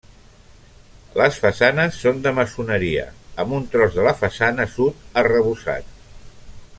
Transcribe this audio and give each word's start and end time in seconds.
Les 1.19 1.35
façanes 1.43 1.99
són 2.05 2.23
de 2.23 2.33
maçoneria, 2.39 3.05
amb 3.45 3.55
un 3.61 3.69
tros 3.75 3.99
de 3.99 4.07
la 4.11 4.17
façana 4.25 4.69
sud 4.77 5.07
arrebossat. 5.25 5.93